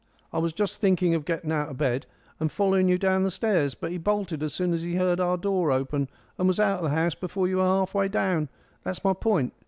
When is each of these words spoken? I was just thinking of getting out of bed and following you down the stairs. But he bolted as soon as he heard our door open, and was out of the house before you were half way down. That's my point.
I 0.33 0.39
was 0.39 0.51
just 0.51 0.81
thinking 0.81 1.13
of 1.13 1.25
getting 1.25 1.51
out 1.51 1.69
of 1.69 1.77
bed 1.77 2.07
and 2.39 2.51
following 2.51 2.87
you 2.87 2.97
down 2.97 3.21
the 3.21 3.29
stairs. 3.29 3.75
But 3.75 3.91
he 3.91 3.99
bolted 3.99 4.41
as 4.41 4.51
soon 4.51 4.73
as 4.73 4.81
he 4.81 4.95
heard 4.95 5.19
our 5.19 5.37
door 5.37 5.71
open, 5.71 6.09
and 6.39 6.47
was 6.47 6.59
out 6.59 6.79
of 6.79 6.85
the 6.85 6.95
house 6.95 7.13
before 7.13 7.47
you 7.47 7.57
were 7.57 7.65
half 7.65 7.93
way 7.93 8.07
down. 8.07 8.49
That's 8.83 9.03
my 9.03 9.13
point. 9.13 9.53